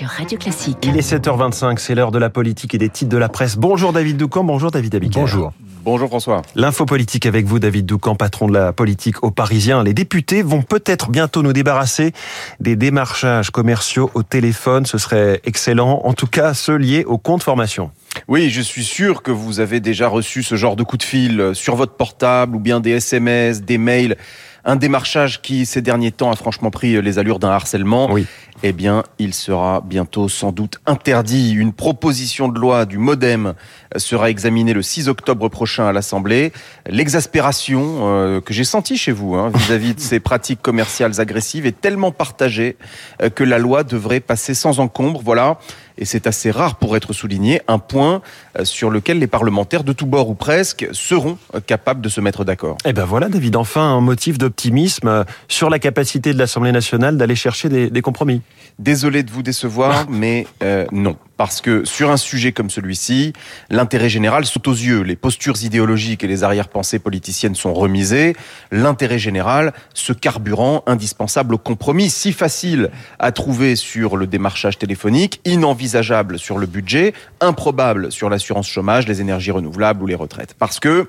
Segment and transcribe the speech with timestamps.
[0.00, 0.78] sur Radio Classique.
[0.84, 3.58] Il est 7h25, c'est l'heure de la politique et des titres de la presse.
[3.58, 5.20] Bonjour David Doucan, bonjour David Abiker.
[5.20, 5.52] Bonjour.
[5.84, 6.40] Bonjour François.
[6.54, 9.84] L'info politique avec vous, David Doucan, patron de la politique au Parisien.
[9.84, 12.12] Les députés vont peut-être bientôt nous débarrasser
[12.60, 14.86] des démarchages commerciaux au téléphone.
[14.86, 16.00] Ce serait excellent.
[16.02, 17.90] En tout cas, ceux liés au compte formation.
[18.26, 21.50] Oui, je suis sûr que vous avez déjà reçu ce genre de coup de fil
[21.52, 24.16] sur votre portable ou bien des SMS, des mails
[24.64, 28.10] un démarchage qui ces derniers temps a franchement pris les allures d'un harcèlement.
[28.12, 28.26] Oui.
[28.62, 31.52] Eh bien, il sera bientôt sans doute interdit.
[31.52, 33.54] Une proposition de loi du MoDem
[33.96, 36.52] sera examinée le 6 octobre prochain à l'Assemblée.
[36.86, 41.80] L'exaspération euh, que j'ai sentie chez vous hein, vis-à-vis de ces pratiques commerciales agressives est
[41.80, 42.76] tellement partagée
[43.22, 45.22] euh, que la loi devrait passer sans encombre.
[45.24, 45.58] Voilà
[45.98, 48.22] et c'est assez rare pour être souligné, un point
[48.58, 52.44] euh, sur lequel les parlementaires de tous bords ou presque seront capables de se mettre
[52.44, 52.76] d'accord.
[52.84, 57.36] Eh ben voilà, David, enfin un motif d'optimisme sur la capacité de l'Assemblée nationale d'aller
[57.36, 58.42] chercher des, des compromis.
[58.78, 61.16] Désolé de vous décevoir, mais euh, non.
[61.40, 63.32] Parce que sur un sujet comme celui-ci,
[63.70, 65.00] l'intérêt général saute aux yeux.
[65.00, 68.36] Les postures idéologiques et les arrière-pensées politiciennes sont remisées.
[68.70, 75.40] L'intérêt général, ce carburant indispensable au compromis, si facile à trouver sur le démarchage téléphonique,
[75.46, 80.52] inenvisageable sur le budget, improbable sur l'assurance chômage, les énergies renouvelables ou les retraites.
[80.58, 81.08] Parce que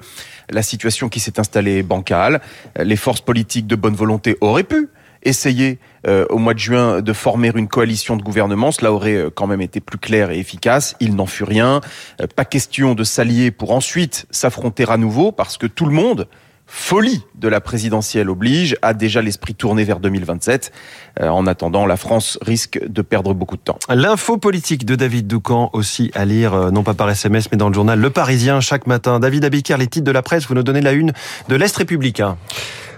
[0.50, 2.39] la situation qui s'est installée est bancale.
[2.80, 4.88] Les forces politiques de bonne volonté auraient pu
[5.23, 8.72] essayer euh, au mois de juin de former une coalition de gouvernement.
[8.72, 10.95] Cela aurait euh, quand même été plus clair et efficace.
[11.00, 11.81] Il n'en fut rien.
[12.19, 16.28] Euh, pas question de s'allier pour ensuite s'affronter à nouveau parce que tout le monde
[16.66, 20.72] folie de la présidentielle oblige, a déjà l'esprit tourné vers 2027.
[21.19, 23.78] en attendant, la France risque de perdre beaucoup de temps.
[23.89, 27.73] L'info politique de David Doucan, aussi à lire, non pas par SMS, mais dans le
[27.73, 29.19] journal Le Parisien chaque matin.
[29.19, 31.11] David Abiker, les titres de la presse, vous nous donnez la une
[31.50, 32.38] de l'Est républicain.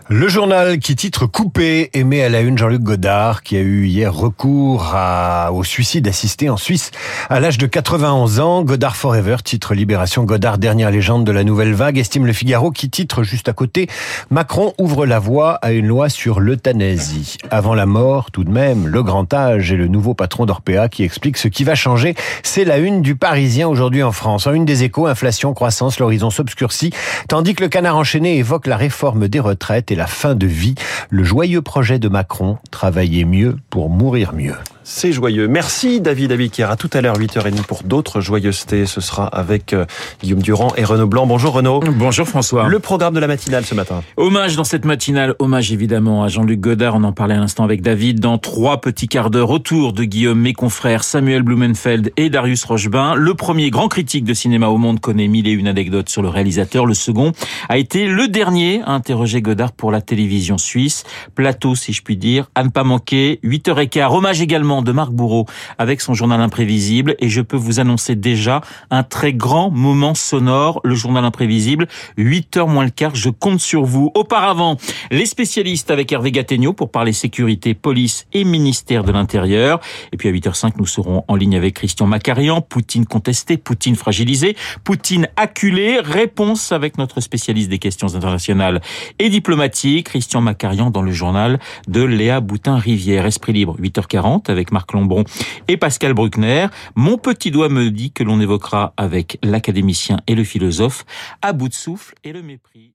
[0.10, 3.86] Le journal qui titre Coupé et met à la une Jean-Luc Godard qui a eu
[3.86, 6.92] hier recours à, au suicide assisté en Suisse
[7.30, 8.64] à l'âge de 91 ans.
[8.64, 12.90] Godard Forever titre Libération Godard dernière légende de la nouvelle vague estime le Figaro qui
[12.90, 13.88] titre juste à côté
[14.30, 17.38] Macron ouvre la voie à une loi sur l'euthanasie.
[17.50, 21.04] Avant la mort tout de même le grand âge et le nouveau patron d'Orpea qui
[21.04, 22.14] explique ce qui va changer.
[22.44, 24.48] C'est la une du Parisien aujourd'hui en France.
[24.48, 26.92] En une des échos inflation croissance l'horizon s'obscurcit
[27.30, 30.76] tandis que le canard enchaîné évoque la réforme des retraites la fin de vie,
[31.10, 34.56] le joyeux projet de Macron, travailler mieux pour mourir mieux.
[34.86, 35.48] C'est joyeux.
[35.48, 36.70] Merci David Abiquière.
[36.70, 38.86] À tout à l'heure, 8h30 pour d'autres joyeusetés.
[38.86, 39.86] Ce sera avec euh,
[40.22, 41.26] Guillaume Durand et Renaud Blanc.
[41.26, 41.80] Bonjour Renaud.
[41.80, 42.68] Bonjour François.
[42.68, 44.04] Le programme de la matinale ce matin.
[44.18, 46.96] Hommage dans cette matinale, hommage évidemment à Jean-Luc Godard.
[46.96, 48.20] On en parlait à l'instant avec David.
[48.20, 53.16] Dans trois petits quarts d'heure autour de Guillaume, mes confrères Samuel Blumenfeld et Darius Rochebin.
[53.16, 56.28] Le premier grand critique de cinéma au monde connaît mille et une anecdotes sur le
[56.28, 56.86] réalisateur.
[56.86, 57.32] Le second
[57.70, 61.06] a été le dernier à interroger Godard pour la télévision suisse.
[61.36, 63.40] Plateau, si je puis dire, à ne pas manquer.
[63.44, 64.14] 8h15.
[64.14, 65.46] Hommage également de Marc Bourreau
[65.78, 70.82] avec son journal imprévisible et je peux vous annoncer déjà un très grand moment sonore,
[70.84, 74.12] le journal imprévisible, 8 heures moins le quart, je compte sur vous.
[74.16, 74.78] Auparavant,
[75.12, 79.80] les spécialistes avec Hervé Gattegno pour parler sécurité, police et ministère de l'Intérieur.
[80.12, 84.56] Et puis à 8h05, nous serons en ligne avec Christian Macarian, Poutine contesté, Poutine fragilisé,
[84.84, 88.82] Poutine acculé, réponse avec notre spécialiste des questions internationales
[89.20, 93.26] et diplomatiques, Christian Macarian dans le journal de Léa Boutin-Rivière.
[93.26, 95.26] Esprit libre, 8h40 avec Marc Lombron
[95.68, 96.68] et Pascal Bruckner.
[96.96, 101.06] Mon petit doigt me dit que l'on évoquera avec l'académicien et le philosophe
[101.42, 102.93] à bout de souffle et le mépris.